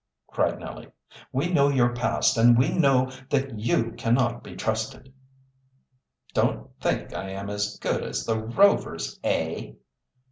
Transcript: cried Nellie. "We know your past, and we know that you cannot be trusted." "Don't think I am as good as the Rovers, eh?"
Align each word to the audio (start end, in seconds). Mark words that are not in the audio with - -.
cried 0.25 0.57
Nellie. 0.59 0.87
"We 1.31 1.53
know 1.53 1.69
your 1.69 1.93
past, 1.93 2.35
and 2.35 2.57
we 2.57 2.69
know 2.73 3.11
that 3.29 3.59
you 3.59 3.91
cannot 3.91 4.41
be 4.43 4.55
trusted." 4.55 5.13
"Don't 6.33 6.71
think 6.81 7.13
I 7.13 7.29
am 7.29 7.51
as 7.51 7.77
good 7.77 8.01
as 8.01 8.25
the 8.25 8.39
Rovers, 8.43 9.19
eh?" 9.23 9.73